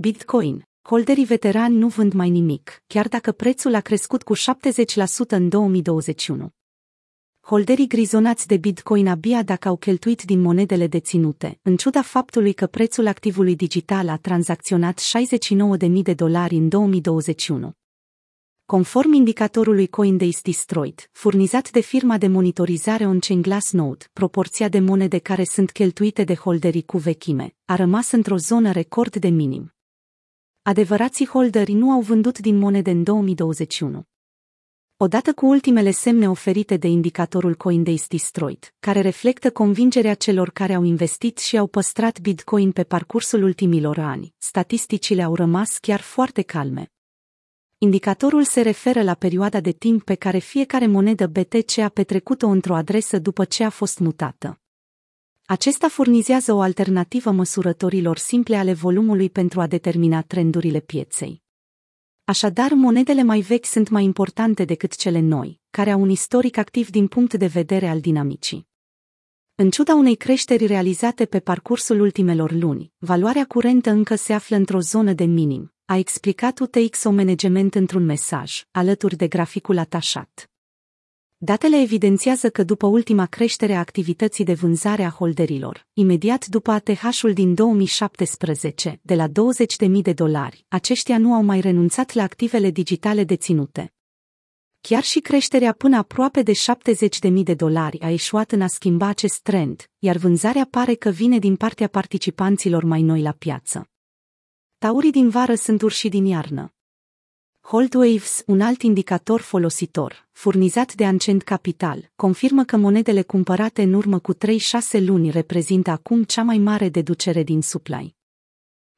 [0.00, 0.68] Bitcoin.
[0.82, 4.40] Holderii veterani nu vând mai nimic, chiar dacă prețul a crescut cu 70%
[5.28, 6.48] în 2021.
[7.40, 12.66] Holderii grizonați de Bitcoin abia dacă au cheltuit din monedele deținute, în ciuda faptului că
[12.66, 15.00] prețul activului digital a tranzacționat
[15.80, 17.72] 69.000 de dolari în 2021.
[18.66, 25.44] Conform indicatorului CoinDays Destroyed, furnizat de firma de monitorizare on-chain Glassnode, proporția de monede care
[25.44, 29.72] sunt cheltuite de holderii cu vechime a rămas într-o zonă record de minim.
[30.68, 34.02] Adevărații holderi nu au vândut din monede în 2021.
[34.96, 40.82] Odată cu ultimele semne oferite de indicatorul CoinDays Destroyed, care reflectă convingerea celor care au
[40.82, 46.92] investit și au păstrat Bitcoin pe parcursul ultimilor ani, statisticile au rămas chiar foarte calme.
[47.78, 52.74] Indicatorul se referă la perioada de timp pe care fiecare monedă BTC a petrecut-o într-o
[52.74, 54.60] adresă după ce a fost mutată.
[55.50, 61.42] Acesta furnizează o alternativă măsurătorilor simple ale volumului pentru a determina trendurile pieței.
[62.24, 66.90] Așadar, monedele mai vechi sunt mai importante decât cele noi, care au un istoric activ
[66.90, 68.68] din punct de vedere al dinamicii.
[69.54, 74.80] În ciuda unei creșteri realizate pe parcursul ultimelor luni, valoarea curentă încă se află într-o
[74.80, 80.50] zonă de minim, a explicat UTXO Management într-un mesaj, alături de graficul atașat.
[81.40, 87.32] Datele evidențiază că după ultima creștere a activității de vânzare a holderilor, imediat după ATH-ul
[87.32, 89.32] din 2017, de la 20.000
[90.02, 93.92] de dolari, aceștia nu au mai renunțat la activele digitale deținute.
[94.80, 96.52] Chiar și creșterea până aproape de
[97.30, 101.38] 70.000 de dolari a eșuat în a schimba acest trend, iar vânzarea pare că vine
[101.38, 103.90] din partea participanților mai noi la piață.
[104.78, 106.72] Taurii din vară sunt urși din iarnă.
[107.70, 114.18] Holdwaves, un alt indicator folositor, furnizat de Ancient Capital, confirmă că monedele cumpărate în urmă
[114.18, 114.38] cu 3-6
[114.90, 118.14] luni reprezintă acum cea mai mare deducere din supply.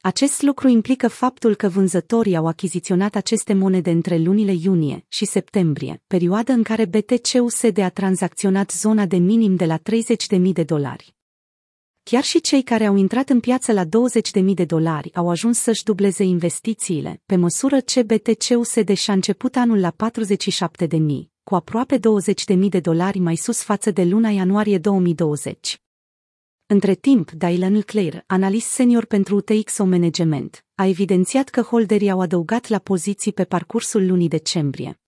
[0.00, 6.02] Acest lucru implică faptul că vânzătorii au achiziționat aceste monede între lunile iunie și septembrie,
[6.06, 11.14] perioadă în care BTC-USD a tranzacționat zona de minim de la 30.000 de dolari.
[12.04, 13.88] Chiar și cei care au intrat în piață la 20.000
[14.54, 19.90] de dolari au ajuns să-și dubleze investițiile, pe măsură ce BTC-USD și-a început anul la
[19.90, 20.98] 47.000,
[21.42, 25.82] cu aproape 20.000 de dolari mai sus față de luna ianuarie 2020.
[26.66, 32.68] Între timp, Dylan Clare, analist senior pentru UTXO Management, a evidențiat că holderii au adăugat
[32.68, 35.01] la poziții pe parcursul lunii decembrie.